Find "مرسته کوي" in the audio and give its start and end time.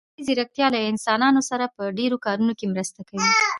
2.73-3.27